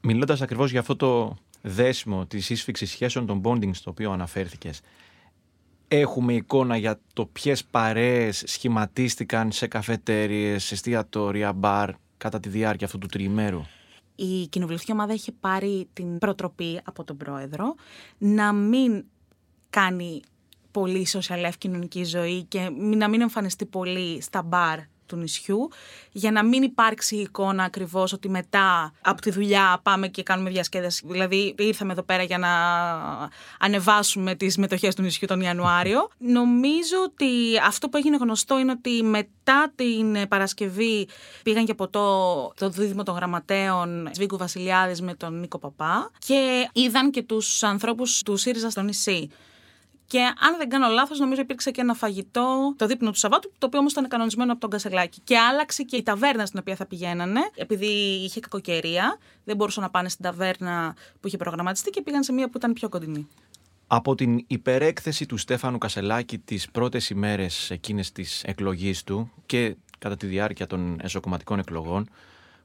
Μιλώντας 0.00 0.40
ακριβώς 0.40 0.70
για 0.70 0.80
αυτό 0.80 0.96
το 0.96 1.36
δέσιμο 1.62 2.26
της 2.26 2.50
ίσφυξης 2.50 2.90
σχέσεων 2.90 3.26
των 3.26 3.40
bonding 3.44 3.74
στο 3.74 3.90
οποίο 3.90 4.10
αναφέρθηκες, 4.10 4.80
έχουμε 5.88 6.32
εικόνα 6.32 6.76
για 6.76 7.00
το 7.12 7.26
ποιες 7.26 7.64
παρέες 7.64 8.42
σχηματίστηκαν 8.46 9.52
σε 9.52 9.66
καφετέρειες, 9.66 10.72
εστιατόρια, 10.72 11.52
μπαρ 11.52 11.90
κατά 12.16 12.40
τη 12.40 12.48
διάρκεια 12.48 12.86
αυτού 12.86 12.98
του 12.98 13.06
τριημέρου; 13.06 13.62
Η 14.14 14.46
κοινοβουλευτική 14.46 14.92
ομάδα 14.92 15.12
έχει 15.12 15.32
πάρει 15.32 15.88
την 15.92 16.18
προτροπή 16.18 16.80
από 16.84 17.04
τον 17.04 17.16
πρόεδρο 17.16 17.74
να 18.18 18.52
μην 18.52 19.04
κάνει 19.70 20.20
πολύ 20.70 21.06
σοσιαλεύ 21.06 21.52
κοινωνική 21.58 22.04
ζωή 22.04 22.42
και 22.42 22.70
να 22.74 23.08
μην 23.08 23.20
εμφανιστεί 23.20 23.66
πολύ 23.66 24.20
στα 24.22 24.42
μπαρ 24.42 24.78
του 25.08 25.16
νησιού, 25.16 25.68
για 26.12 26.30
να 26.30 26.44
μην 26.44 26.62
υπάρξει 26.62 27.16
η 27.16 27.20
εικόνα 27.20 27.64
ακριβώς 27.64 28.12
ότι 28.12 28.28
μετά 28.28 28.92
από 29.00 29.20
τη 29.20 29.30
δουλειά 29.30 29.80
πάμε 29.82 30.08
και 30.08 30.22
κάνουμε 30.22 30.50
διασκέδαση. 30.50 31.02
Δηλαδή, 31.06 31.54
ήρθαμε 31.58 31.92
εδώ 31.92 32.02
πέρα 32.02 32.22
για 32.22 32.38
να 32.38 32.48
ανεβάσουμε 33.58 34.34
τις 34.34 34.56
μετοχές 34.56 34.94
του 34.94 35.02
νησιού 35.02 35.26
τον 35.28 35.40
Ιανουάριο. 35.40 36.08
Νομίζω 36.18 36.96
ότι 37.04 37.58
αυτό 37.66 37.88
που 37.88 37.96
έγινε 37.96 38.16
γνωστό 38.16 38.58
είναι 38.58 38.70
ότι 38.70 39.02
μετά 39.02 39.72
την 39.74 40.28
Παρασκευή 40.28 41.08
πήγαν 41.42 41.64
για 41.64 41.74
ποτό 41.74 42.52
το 42.56 42.68
δίδυμο 42.68 43.02
των 43.02 43.14
γραμματέων 43.14 44.08
Σβίγκου 44.12 44.36
Βασιλιάδης 44.36 45.00
με 45.02 45.14
τον 45.14 45.40
Νίκο 45.40 45.58
Παπά 45.58 46.10
και 46.18 46.68
είδαν 46.72 47.10
και 47.10 47.22
τους 47.22 47.62
ανθρώπους 47.62 48.22
του 48.22 48.36
ΣΥΡΙΖΑ 48.36 48.70
στο 48.70 48.82
νησί. 48.82 49.30
Και 50.08 50.20
αν 50.20 50.56
δεν 50.58 50.68
κάνω 50.68 50.88
λάθος, 50.88 51.18
νομίζω 51.18 51.40
υπήρξε 51.40 51.70
και 51.70 51.80
ένα 51.80 51.94
φαγητό 51.94 52.74
το 52.76 52.86
δείπνο 52.86 53.10
του 53.10 53.18
Σαββάτου, 53.18 53.52
το 53.58 53.66
οποίο 53.66 53.78
όμως 53.78 53.92
ήταν 53.92 54.08
κανονισμένο 54.08 54.52
από 54.52 54.60
τον 54.60 54.70
Κασελάκη. 54.70 55.20
Και 55.24 55.38
άλλαξε 55.38 55.82
και 55.82 55.96
η 55.96 56.02
ταβέρνα 56.02 56.46
στην 56.46 56.58
οποία 56.58 56.76
θα 56.76 56.86
πηγαίνανε, 56.86 57.40
επειδή 57.54 57.86
είχε 58.24 58.40
κακοκαιρία. 58.40 59.18
Δεν 59.44 59.56
μπορούσαν 59.56 59.82
να 59.82 59.90
πάνε 59.90 60.08
στην 60.08 60.24
ταβέρνα 60.24 60.94
που 61.20 61.26
είχε 61.26 61.36
προγραμματιστεί 61.36 61.90
και 61.90 62.02
πήγαν 62.02 62.22
σε 62.22 62.32
μία 62.32 62.46
που 62.50 62.56
ήταν 62.56 62.72
πιο 62.72 62.88
κοντινή. 62.88 63.28
Από 63.86 64.14
την 64.14 64.44
υπερέκθεση 64.46 65.26
του 65.26 65.36
Στέφανου 65.36 65.78
Κασελάκη 65.78 66.38
τις 66.38 66.70
πρώτες 66.70 67.10
ημέρες 67.10 67.70
εκείνες 67.70 68.12
της 68.12 68.42
εκλογής 68.42 69.04
του 69.04 69.30
και 69.46 69.76
κατά 69.98 70.16
τη 70.16 70.26
διάρκεια 70.26 70.66
των 70.66 70.98
εσωκομματικών 71.02 71.58
εκλογών, 71.58 72.08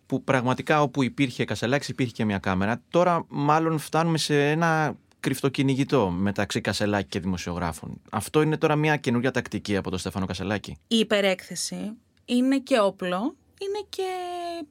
που 0.05 0.23
πραγματικά 0.23 0.81
όπου 0.81 1.03
υπήρχε 1.03 1.45
Κασελάκης 1.45 1.89
υπήρχε 1.89 2.11
και 2.11 2.25
μια 2.25 2.37
κάμερα, 2.37 2.81
τώρα 2.89 3.25
μάλλον 3.27 3.77
φτάνουμε 3.77 4.17
σε 4.17 4.49
ένα 4.49 4.95
κρυφτοκυνηγητό 5.23 6.09
μεταξύ 6.09 6.61
Κασελάκη 6.61 7.07
και 7.07 7.19
δημοσιογράφων. 7.19 8.01
Αυτό 8.09 8.41
είναι 8.41 8.57
τώρα 8.57 8.75
μια 8.75 8.97
καινούργια 8.97 9.31
τακτική 9.31 9.75
από 9.75 9.89
τον 9.89 9.99
Στέφανο 9.99 10.25
Κασελάκη. 10.25 10.77
Η 10.87 10.97
υπερέκθεση 10.97 11.91
είναι 12.25 12.59
και 12.59 12.79
όπλο, 12.79 13.35
είναι 13.61 13.85
και 13.89 14.03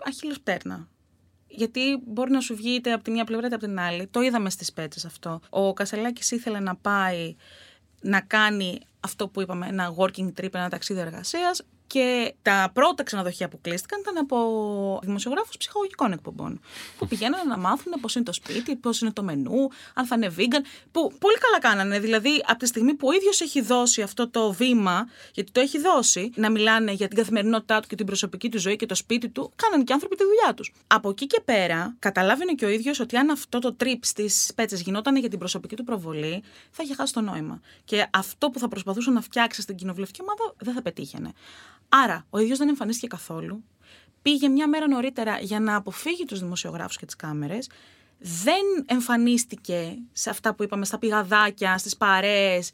αχυλοπτέρνα. 0.05 0.89
Γιατί 1.47 1.81
μπορεί 2.07 2.31
να 2.31 2.41
σου 2.41 2.57
βγει 2.57 2.71
είτε 2.71 2.93
από 2.93 3.05
τη 3.05 3.11
μία 3.11 3.25
πλευρά 3.25 3.47
είτε 3.47 3.55
από 3.55 3.65
την 3.65 3.79
άλλη. 3.79 4.07
Το 4.07 4.21
είδαμε 4.21 4.51
στις 4.51 4.73
πέτσε 4.73 5.07
αυτό. 5.07 5.41
Ο 5.51 5.73
Κασελάκης 5.73 6.31
ήθελε 6.31 6.61
να 6.61 6.77
πάει 6.77 7.37
να 8.01 8.21
κάνει 8.21 8.79
αυτό 9.01 9.29
που 9.29 9.41
είπαμε, 9.41 9.67
ένα 9.67 9.95
working 9.97 10.33
trip, 10.41 10.55
ένα 10.55 10.69
ταξίδι 10.69 11.01
εργασίας. 11.01 11.63
Και 11.93 12.35
τα 12.43 12.71
πρώτα 12.75 13.03
ξενοδοχεία 13.03 13.49
που 13.49 13.61
κλείστηκαν 13.61 14.01
ήταν 14.01 14.17
από 14.17 14.37
δημοσιογράφους 15.03 15.57
ψυχολογικών 15.57 16.13
εκπομπών. 16.13 16.61
Που 16.99 17.07
πηγαίνανε 17.07 17.43
να 17.43 17.59
μάθουν 17.59 17.93
πώς 18.01 18.15
είναι 18.15 18.25
το 18.25 18.33
σπίτι, 18.33 18.77
πώς 18.77 19.01
είναι 19.01 19.13
το 19.13 19.23
μενού, 19.23 19.69
αν 19.95 20.07
θα 20.07 20.15
είναι 20.17 20.35
vegan. 20.39 20.65
Που 20.93 21.13
πολύ 21.19 21.39
καλά 21.39 21.59
κάνανε. 21.61 22.01
Δηλαδή, 22.01 22.45
από 22.47 22.59
τη 22.59 22.67
στιγμή 22.67 22.95
που 22.95 23.09
ο 23.09 23.13
ίδιος 23.13 23.41
έχει 23.41 23.61
δώσει 23.61 24.03
αυτό 24.03 24.29
το 24.29 24.53
βήμα, 24.53 25.09
γιατί 25.35 25.53
το 25.53 25.61
έχει 25.61 25.79
δώσει, 25.81 26.33
να 26.35 26.51
μιλάνε 26.51 26.93
για 26.93 27.09
την 27.09 27.17
καθημερινότητά 27.17 27.81
του 27.81 27.89
και 27.89 27.97
την 27.97 28.07
προσωπική 28.07 28.49
του 28.49 28.59
ζωή 28.59 28.77
και 28.77 28.87
το 28.87 28.95
σπίτι 28.95 29.29
του, 29.29 29.53
κάνανε 29.57 29.85
και 29.85 29.93
άνθρωποι 29.93 30.17
τη 30.17 30.25
δουλειά 30.25 30.55
τους. 30.55 30.73
Από 30.87 31.09
εκεί 31.09 31.27
και 31.27 31.41
πέρα, 31.45 31.97
καταλάβαινε 31.99 32.53
και 32.53 32.65
ο 32.65 32.69
ίδιος 32.69 33.01
ότι 33.01 33.17
αν 33.17 33.31
αυτό 33.31 33.59
το 33.59 33.77
trip 33.81 33.99
στις 34.01 34.53
πέτσες 34.55 34.81
γινόταν 34.81 35.17
για 35.17 35.29
την 35.29 35.39
προσωπική 35.39 35.77
του 35.77 35.85
προβολή, 35.85 36.43
θα 36.71 36.83
είχε 36.83 36.95
χάσει 36.95 37.13
το 37.13 37.21
νόημα. 37.21 37.61
Και 37.85 38.07
αυτό 38.11 38.51
που 38.51 38.59
θα 38.59 38.69
προσπαθούσε 38.69 39.11
να 39.11 39.21
φτιάξει 39.21 39.63
στην 39.63 39.77
κοινοβουλευτική 39.77 40.21
ομάδα 40.23 40.55
δεν 40.59 40.75
θα 40.75 40.83
πετύχαινε. 40.83 41.33
Άρα, 41.95 42.27
ο 42.31 42.39
ίδιος 42.39 42.59
δεν 42.59 42.69
εμφανίστηκε 42.69 43.07
καθόλου. 43.07 43.65
Πήγε 44.23 44.49
μια 44.49 44.69
μέρα 44.69 44.89
νωρίτερα 44.89 45.39
για 45.39 45.61
να 45.61 45.77
αποφύγει 45.77 46.25
τους 46.25 46.41
δημοσιογράφους 46.41 46.97
και 46.97 47.07
τις 47.07 47.17
κάμερες. 47.17 47.71
δεν 48.19 48.65
εμφανίστηκε 48.87 49.99
σε 50.13 50.31
αυτά 50.31 50.55
που 50.55 50.63
είπαμε, 50.63 50.85
στα 50.85 50.99
πηγαδάκια, 50.99 51.79
στις 51.79 51.97
παρέες, 51.97 52.71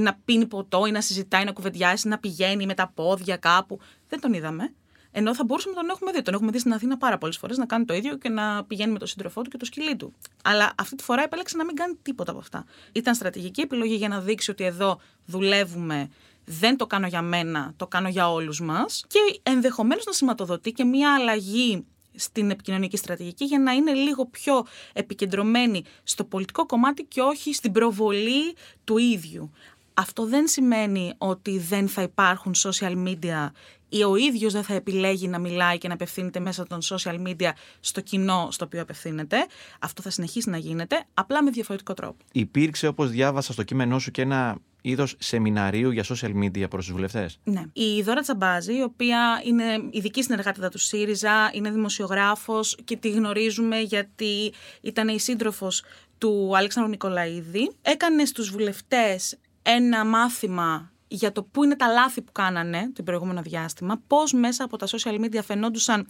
να 0.00 0.18
πίνει 0.24 0.46
ποτό 0.46 0.86
ή 0.86 0.90
να 0.90 1.00
συζητάει, 1.00 1.44
να 1.44 1.52
κουβεντιάσει, 1.52 2.08
να 2.08 2.18
πηγαίνει 2.18 2.66
με 2.66 2.74
τα 2.74 2.92
πόδια 2.94 3.36
κάπου. 3.36 3.78
Δεν 4.08 4.20
τον 4.20 4.32
είδαμε. 4.32 4.74
Ενώ 5.10 5.34
θα 5.34 5.44
μπορούσαμε 5.44 5.74
να 5.74 5.80
τον 5.80 5.90
έχουμε 5.90 6.12
δει. 6.12 6.22
Τον 6.22 6.34
έχουμε 6.34 6.50
δει 6.50 6.58
στην 6.58 6.72
Αθήνα 6.72 6.98
πάρα 6.98 7.18
πολλές 7.18 7.36
φορές 7.36 7.56
να 7.56 7.66
κάνει 7.66 7.84
το 7.84 7.94
ίδιο 7.94 8.16
και 8.16 8.28
να 8.28 8.64
πηγαίνει 8.64 8.92
με 8.92 8.98
τον 8.98 9.08
σύντροφό 9.08 9.42
του 9.42 9.50
και 9.50 9.56
το 9.56 9.64
σκυλί 9.64 9.96
του. 9.96 10.14
Αλλά 10.44 10.72
αυτή 10.78 10.96
τη 10.96 11.02
φορά 11.02 11.22
επέλεξε 11.22 11.56
να 11.56 11.64
μην 11.64 11.74
κάνει 11.74 11.98
τίποτα 12.02 12.30
από 12.30 12.40
αυτά. 12.40 12.64
Ήταν 12.92 13.14
στρατηγική 13.14 13.60
επιλογή 13.60 13.94
για 13.94 14.08
να 14.08 14.20
δείξει 14.20 14.50
ότι 14.50 14.64
εδώ 14.64 15.00
δουλεύουμε 15.26 16.08
δεν 16.44 16.76
το 16.76 16.86
κάνω 16.86 17.06
για 17.06 17.22
μένα, 17.22 17.72
το 17.76 17.86
κάνω 17.86 18.08
για 18.08 18.32
όλους 18.32 18.60
μας 18.60 19.04
και 19.06 19.18
ενδεχομένως 19.42 20.04
να 20.04 20.12
σηματοδοτεί 20.12 20.72
και 20.72 20.84
μια 20.84 21.14
αλλαγή 21.14 21.84
στην 22.14 22.50
επικοινωνική 22.50 22.96
στρατηγική 22.96 23.44
για 23.44 23.58
να 23.58 23.72
είναι 23.72 23.92
λίγο 23.92 24.26
πιο 24.26 24.66
επικεντρωμένη 24.92 25.84
στο 26.02 26.24
πολιτικό 26.24 26.66
κομμάτι 26.66 27.04
και 27.04 27.20
όχι 27.20 27.54
στην 27.54 27.72
προβολή 27.72 28.54
του 28.84 28.98
ίδιου. 28.98 29.50
Αυτό 29.94 30.26
δεν 30.26 30.46
σημαίνει 30.46 31.14
ότι 31.18 31.58
δεν 31.58 31.88
θα 31.88 32.02
υπάρχουν 32.02 32.54
social 32.56 33.06
media 33.06 33.50
ή 33.81 33.81
ο 34.00 34.16
ίδιος 34.16 34.52
δεν 34.52 34.62
θα 34.62 34.74
επιλέγει 34.74 35.28
να 35.28 35.38
μιλάει 35.38 35.78
και 35.78 35.88
να 35.88 35.94
απευθύνεται 35.94 36.40
μέσα 36.40 36.66
των 36.66 36.78
social 36.82 37.26
media 37.26 37.50
στο 37.80 38.00
κοινό 38.00 38.48
στο 38.50 38.64
οποίο 38.64 38.82
απευθύνεται. 38.82 39.46
Αυτό 39.78 40.02
θα 40.02 40.10
συνεχίσει 40.10 40.50
να 40.50 40.56
γίνεται, 40.56 41.04
απλά 41.14 41.42
με 41.42 41.50
διαφορετικό 41.50 41.94
τρόπο. 41.94 42.16
Υπήρξε, 42.32 42.86
όπως 42.86 43.10
διάβασα 43.10 43.52
στο 43.52 43.62
κείμενό 43.62 43.98
σου, 43.98 44.10
και 44.10 44.22
ένα 44.22 44.58
είδος 44.82 45.16
σεμιναρίου 45.18 45.90
για 45.90 46.04
social 46.04 46.32
media 46.44 46.70
προς 46.70 46.84
τους 46.84 46.94
βουλευτές; 46.94 47.38
Ναι. 47.44 47.62
Η 47.72 48.02
Δώρα 48.02 48.20
Τσαμπάζη, 48.20 48.76
η 48.76 48.82
οποία 48.82 49.42
είναι 49.44 49.64
ειδική 49.90 50.22
συνεργάτητα 50.22 50.68
του 50.68 50.78
ΣΥΡΙΖΑ, 50.78 51.50
είναι 51.52 51.70
δημοσιογράφος 51.70 52.78
και 52.84 52.96
τη 52.96 53.10
γνωρίζουμε 53.10 53.80
γιατί 53.80 54.52
ήταν 54.80 55.08
η 55.08 55.20
σύντροφος 55.20 55.84
του 56.18 56.56
Αλέξανδρου 56.56 56.90
Νικολαίδη, 56.90 57.72
έκανε 57.82 58.24
στους 58.24 58.50
βουλευτές 58.50 59.38
ένα 59.62 60.04
μάθημα 60.04 60.91
για 61.14 61.32
το 61.32 61.42
πού 61.42 61.64
είναι 61.64 61.76
τα 61.76 61.86
λάθη 61.86 62.22
που 62.22 62.32
κάνανε 62.32 62.90
το 62.94 63.02
προηγούμενο 63.02 63.42
διάστημα, 63.42 64.02
πώς 64.06 64.32
μέσα 64.32 64.64
από 64.64 64.76
τα 64.76 64.86
social 64.86 65.20
media 65.20 65.40
φαινόντουσαν 65.44 66.06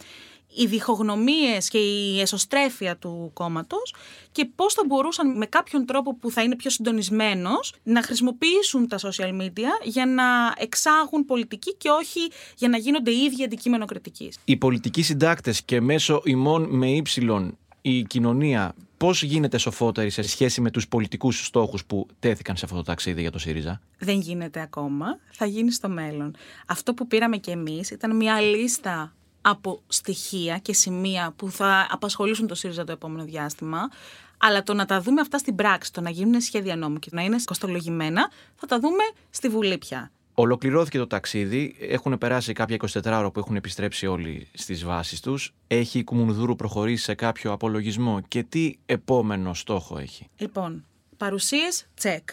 οι 0.56 0.66
διχογνωμίες 0.66 1.68
και 1.68 1.78
η 1.78 2.20
εσωστρέφεια 2.20 2.96
του 2.96 3.30
κόμματος 3.32 3.94
και 4.32 4.44
πώς 4.54 4.74
θα 4.74 4.82
μπορούσαν 4.86 5.36
με 5.36 5.46
κάποιον 5.46 5.86
τρόπο 5.86 6.16
που 6.16 6.30
θα 6.30 6.42
είναι 6.42 6.56
πιο 6.56 6.70
συντονισμένος 6.70 7.74
να 7.82 8.02
χρησιμοποιήσουν 8.02 8.88
τα 8.88 8.98
social 8.98 9.40
media 9.40 9.70
για 9.82 10.06
να 10.06 10.54
εξάγουν 10.56 11.24
πολιτική 11.24 11.74
και 11.74 11.88
όχι 11.88 12.20
για 12.56 12.68
να 12.68 12.76
γίνονται 12.76 13.10
οι 13.10 13.18
ίδιοι 13.22 13.44
αντικείμενο 13.44 13.84
κριτικής. 13.84 14.38
Οι 14.44 14.56
πολιτικοί 14.56 15.02
συντάκτες 15.02 15.62
και 15.62 15.80
μέσω 15.80 16.20
ημών 16.24 16.68
με 16.70 16.90
ύψιλον 16.90 17.58
η 17.82 18.02
κοινωνία 18.02 18.74
πώς 19.02 19.22
γίνεται 19.22 19.58
σοφότερη 19.58 20.10
σε 20.10 20.22
σχέση 20.22 20.60
με 20.60 20.70
τους 20.70 20.88
πολιτικούς 20.88 21.46
στόχους 21.46 21.84
που 21.84 22.06
τέθηκαν 22.18 22.56
σε 22.56 22.64
αυτό 22.64 22.76
το 22.76 22.82
ταξίδι 22.82 23.20
για 23.20 23.30
το 23.30 23.38
ΣΥΡΙΖΑ; 23.38 23.80
Δεν 23.98 24.20
γίνεται 24.20 24.60
ακόμα, 24.60 25.18
θα 25.30 25.46
γίνει 25.46 25.72
στο 25.72 25.88
μέλλον. 25.88 26.36
Αυτό 26.66 26.94
που 26.94 27.06
πήραμε 27.06 27.36
κι 27.36 27.50
εμείς 27.50 27.90
ήταν 27.90 28.16
μια 28.16 28.40
λίστα 28.40 29.12
από 29.40 29.82
στοιχεία 29.86 30.58
και 30.58 30.72
σημεία 30.72 31.32
που 31.36 31.50
θα 31.50 31.86
απασχολήσουν 31.90 32.46
το 32.46 32.54
ΣΥΡΙΖΑ 32.54 32.84
το 32.84 32.92
επόμενο 32.92 33.24
διάστημα. 33.24 33.90
Αλλά 34.38 34.62
το 34.62 34.74
να 34.74 34.84
τα 34.84 35.00
δούμε 35.00 35.20
αυτά 35.20 35.38
στην 35.38 35.54
πράξη, 35.54 35.92
το 35.92 36.00
να 36.00 36.10
γίνουν 36.10 36.40
σχέδια 36.40 36.76
νόμου 36.76 36.98
και 36.98 37.08
να 37.12 37.22
είναι 37.22 37.36
κοστολογημένα, 37.44 38.30
θα 38.54 38.66
τα 38.66 38.78
δούμε 38.78 39.02
στη 39.30 39.48
Βουλή 39.48 39.78
πια. 39.78 40.10
Ολοκληρώθηκε 40.42 40.98
το 40.98 41.06
ταξίδι. 41.06 41.76
Έχουν 41.80 42.18
περάσει 42.18 42.52
κάποια 42.52 42.76
24 42.76 43.04
ώρα 43.04 43.30
που 43.30 43.38
έχουν 43.38 43.56
επιστρέψει 43.56 44.06
όλοι 44.06 44.48
στις 44.54 44.84
βάσεις 44.84 45.20
τους. 45.20 45.54
Έχει 45.66 45.98
η 45.98 46.04
Κουμουνδούρου 46.04 46.56
προχωρήσει 46.56 47.04
σε 47.04 47.14
κάποιο 47.14 47.52
απολογισμό 47.52 48.20
και 48.28 48.42
τι 48.42 48.74
επόμενο 48.86 49.54
στόχο 49.54 49.98
έχει; 49.98 50.28
Λοιπόν, 50.36 50.84
παρουσίες 51.16 51.86
τσεκ. 51.94 52.28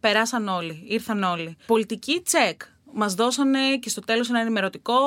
Περάσαν 0.00 0.48
όλοι, 0.48 0.84
ήρθαν 0.88 1.22
όλοι. 1.22 1.56
Πολιτική 1.66 2.20
τσεκ. 2.24 2.62
Μας 2.92 3.14
δώσανε 3.14 3.76
και 3.80 3.88
στο 3.88 4.00
τέλος 4.00 4.28
ένα 4.28 4.40
ενημερωτικό 4.40 5.00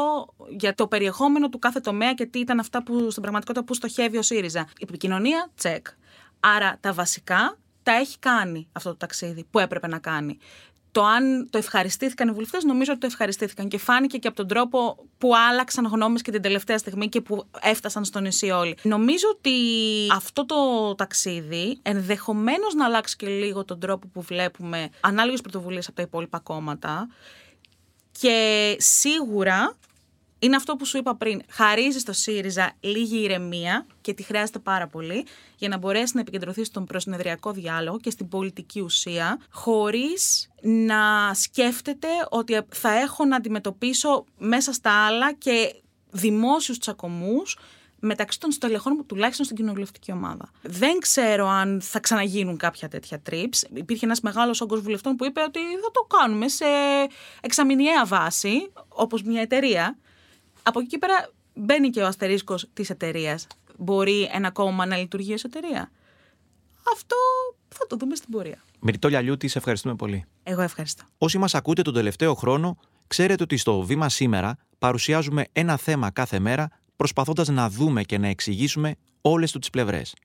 για 0.57 0.75
το 0.75 0.87
περιεχόμενο 0.87 1.49
του 1.49 1.59
κάθε 1.59 1.79
τομέα 1.79 2.13
και 2.13 2.25
τι 2.25 2.39
ήταν 2.39 2.59
αυτά 2.59 2.83
που 2.83 3.09
στην 3.09 3.21
πραγματικότητα 3.21 3.65
που 3.65 3.73
στοχεύει 3.73 4.17
ο 4.17 4.21
ΣΥΡΙΖΑ. 4.21 4.67
Η 4.77 4.85
επικοινωνία, 4.87 5.51
τσεκ. 5.55 5.87
Άρα 6.39 6.77
τα 6.79 6.93
βασικά 6.93 7.57
τα 7.83 7.91
έχει 7.91 8.19
κάνει 8.19 8.67
αυτό 8.71 8.89
το 8.89 8.95
ταξίδι 8.95 9.45
που 9.51 9.59
έπρεπε 9.59 9.87
να 9.87 9.99
κάνει 9.99 10.37
το 10.93 11.03
αν 11.03 11.47
το 11.49 11.57
ευχαριστήθηκαν 11.57 12.27
οι 12.27 12.31
βουλευτές, 12.31 12.63
νομίζω 12.63 12.91
ότι 12.91 13.01
το 13.01 13.07
ευχαριστήθηκαν 13.07 13.67
και 13.67 13.77
φάνηκε 13.77 14.17
και 14.17 14.27
από 14.27 14.37
τον 14.37 14.47
τρόπο 14.47 15.05
που 15.17 15.35
άλλαξαν 15.35 15.85
γνώμες 15.85 16.21
και 16.21 16.31
την 16.31 16.41
τελευταία 16.41 16.77
στιγμή 16.77 17.09
και 17.09 17.21
που 17.21 17.45
έφτασαν 17.61 18.05
στο 18.05 18.19
νησί 18.19 18.49
όλοι. 18.49 18.77
Νομίζω 18.81 19.27
ότι 19.31 19.51
αυτό 20.11 20.45
το 20.45 20.55
ταξίδι 20.95 21.79
ενδεχομένως 21.81 22.73
να 22.73 22.85
αλλάξει 22.85 23.15
και 23.15 23.27
λίγο 23.27 23.65
τον 23.65 23.79
τρόπο 23.79 24.07
που 24.07 24.21
βλέπουμε 24.21 24.89
ανάλογες 24.99 25.41
πρωτοβουλίες 25.41 25.87
από 25.87 25.95
τα 25.95 26.01
υπόλοιπα 26.01 26.39
κόμματα. 26.39 27.07
Και 28.19 28.75
σίγουρα 28.79 29.77
είναι 30.43 30.55
αυτό 30.55 30.75
που 30.75 30.85
σου 30.85 30.97
είπα 30.97 31.15
πριν. 31.15 31.41
Χαρίζεις 31.49 32.01
στο 32.01 32.13
ΣΥΡΙΖΑ 32.13 32.71
λίγη 32.79 33.23
ηρεμία 33.23 33.85
και 34.01 34.13
τη 34.13 34.23
χρειάζεται 34.23 34.59
πάρα 34.59 34.87
πολύ 34.87 35.25
για 35.57 35.69
να 35.69 35.77
μπορέσει 35.77 36.11
να 36.15 36.21
επικεντρωθείς 36.21 36.67
στον 36.67 36.85
προσυνεδριακό 36.85 37.51
διάλογο 37.51 37.99
και 37.99 38.09
στην 38.09 38.27
πολιτική 38.27 38.81
ουσία, 38.81 39.39
χωρίς 39.49 40.49
να 40.61 41.33
σκέφτεται 41.33 42.07
ότι 42.29 42.61
θα 42.69 42.99
έχω 42.99 43.25
να 43.25 43.35
αντιμετωπίσω 43.35 44.25
μέσα 44.37 44.73
στα 44.73 45.05
άλλα 45.05 45.33
και 45.33 45.75
δημόσιους 46.11 46.77
τσακωμούς 46.77 47.57
μεταξύ 47.99 48.39
των 48.39 48.51
στελεχών 48.51 48.93
μου, 48.97 49.05
τουλάχιστον 49.05 49.45
στην 49.45 49.57
κοινοβουλευτική 49.57 50.11
ομάδα. 50.11 50.49
Δεν 50.61 50.99
ξέρω 50.99 51.47
αν 51.47 51.81
θα 51.81 51.99
ξαναγίνουν 51.99 52.57
κάποια 52.57 52.87
τέτοια 52.87 53.21
trips. 53.29 53.61
Υπήρχε 53.73 54.05
ένας 54.05 54.21
μεγάλος 54.21 54.61
όγκος 54.61 54.81
βουλευτών 54.81 55.15
που 55.15 55.25
είπε 55.25 55.41
ότι 55.41 55.59
θα 55.59 55.91
το 55.91 56.17
κάνουμε 56.17 56.47
σε 56.47 56.65
εξαμηνιαία 57.41 58.05
βάση, 58.05 58.71
όπως 58.87 59.23
μια 59.23 59.41
εταιρεία. 59.41 59.97
Από 60.63 60.79
εκεί 60.79 60.97
πέρα 60.97 61.29
μπαίνει 61.53 61.89
και 61.89 62.01
ο 62.01 62.07
αστερίσκος 62.07 62.69
της 62.73 62.89
εταιρείας. 62.89 63.47
Μπορεί 63.77 64.29
ένα 64.33 64.51
κόμμα 64.51 64.85
να 64.85 64.97
λειτουργεί 64.97 65.33
ως 65.33 65.43
εταιρεία. 65.43 65.91
Αυτό 66.93 67.15
θα 67.67 67.87
το 67.87 67.95
δούμε 67.95 68.15
στην 68.15 68.29
πορεία. 68.31 68.63
Μυρτώ 68.79 69.07
Λιούτη, 69.07 69.47
σε 69.47 69.57
ευχαριστούμε 69.57 69.95
πολύ. 69.95 70.25
Εγώ 70.43 70.61
ευχαριστώ. 70.61 71.03
Όσοι 71.17 71.37
μας 71.37 71.55
ακούτε 71.55 71.81
τον 71.81 71.93
τελευταίο 71.93 72.33
χρόνο, 72.33 72.77
ξέρετε 73.07 73.43
ότι 73.43 73.57
στο 73.57 73.81
βήμα 73.81 74.09
σήμερα 74.09 74.57
παρουσιάζουμε 74.79 75.45
ένα 75.51 75.77
θέμα 75.77 76.11
κάθε 76.11 76.39
μέρα, 76.39 76.69
προσπαθώντας 76.95 77.47
να 77.47 77.69
δούμε 77.69 78.03
και 78.03 78.17
να 78.17 78.27
εξηγήσουμε 78.27 78.95
όλες 79.21 79.51
του 79.51 79.59
τις 79.59 79.69
πλευρές. 79.69 80.15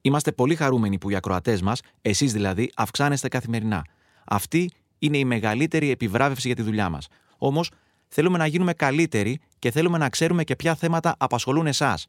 Είμαστε 0.00 0.32
πολύ 0.32 0.54
χαρούμενοι 0.54 0.98
που 0.98 1.10
οι 1.10 1.14
ακροατές 1.14 1.62
μας, 1.62 1.80
εσείς 2.02 2.32
δηλαδή, 2.32 2.70
αυξάνεστε 2.76 3.28
καθημερινά. 3.28 3.84
Αυτή 4.24 4.70
είναι 4.98 5.18
η 5.18 5.24
μεγαλύτερη 5.24 5.90
επιβράβευση 5.90 6.46
για 6.46 6.56
τη 6.56 6.62
δουλειά 6.62 6.88
μας. 6.88 7.06
Όμως, 7.38 7.70
θέλουμε 8.08 8.38
να 8.38 8.46
γίνουμε 8.46 8.72
καλύτεροι 8.72 9.40
και 9.58 9.70
θέλουμε 9.70 9.98
να 9.98 10.08
ξέρουμε 10.08 10.44
και 10.44 10.56
ποια 10.56 10.74
θέματα 10.74 11.14
απασχολούν 11.18 11.66
εσάς. 11.66 12.06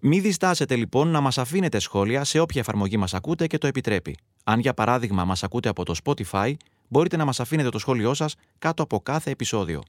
Μην 0.00 0.22
διστάσετε 0.22 0.76
λοιπόν 0.76 1.08
να 1.08 1.20
μας 1.20 1.38
αφήνετε 1.38 1.78
σχόλια 1.78 2.24
σε 2.24 2.38
όποια 2.38 2.60
εφαρμογή 2.60 2.96
μας 2.96 3.14
ακούτε 3.14 3.46
και 3.46 3.58
το 3.58 3.66
επιτρέπει. 3.66 4.16
Αν 4.44 4.60
για 4.60 4.74
παράδειγμα 4.74 5.24
μας 5.24 5.42
ακούτε 5.42 5.68
από 5.68 5.84
το 5.84 5.94
Spotify, 6.04 6.54
μπορείτε 6.88 7.16
να 7.16 7.24
μας 7.24 7.40
αφήνετε 7.40 7.68
το 7.68 7.78
σχόλιο 7.78 8.14
σας 8.14 8.34
κάτω 8.58 8.82
από 8.82 9.00
κάθε 9.00 9.30
επεισόδιο. 9.30 9.82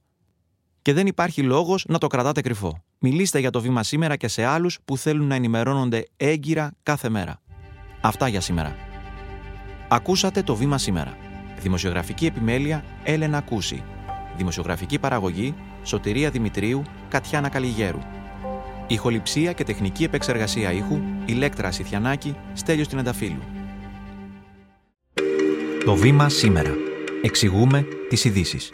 Και 0.81 0.93
δεν 0.93 1.07
υπάρχει 1.07 1.41
λόγος 1.41 1.85
να 1.87 1.97
το 1.97 2.07
κρατάτε 2.07 2.41
κρυφό. 2.41 2.83
Μιλήστε 2.99 3.39
για 3.39 3.49
το 3.49 3.61
βήμα 3.61 3.83
σήμερα 3.83 4.15
και 4.15 4.27
σε 4.27 4.43
άλλους 4.43 4.79
που 4.85 4.97
θέλουν 4.97 5.27
να 5.27 5.35
ενημερώνονται 5.35 6.07
έγκυρα 6.17 6.71
κάθε 6.83 7.09
μέρα. 7.09 7.41
Αυτά 8.01 8.27
για 8.27 8.41
σήμερα. 8.41 8.75
Ακούσατε 9.87 10.43
το 10.43 10.55
βήμα 10.55 10.77
σήμερα. 10.77 11.17
Δημοσιογραφική 11.59 12.25
επιμέλεια 12.25 12.83
Έλενα 13.03 13.41
Κούση. 13.41 13.83
Δημοσιογραφική 14.39 14.99
παραγωγή 14.99 15.55
Σωτηρία 15.83 16.29
Δημητρίου 16.29 16.81
Κατιάνα 17.09 17.49
Καλιγέρου. 17.49 17.99
Ηχοληψία 18.87 19.53
και 19.53 19.63
τεχνική 19.63 20.03
επεξεργασία 20.03 20.71
ήχου 20.71 20.99
Ηλέκτρα 21.25 21.71
Σιθιανάκη 21.71 22.35
Στέλιος 22.53 22.87
Τινανταφύλου. 22.87 23.41
Το 25.85 25.95
βήμα 25.95 26.29
σήμερα. 26.29 26.73
Εξηγούμε 27.21 27.87
τις 28.09 28.25
ειδήσεις. 28.25 28.71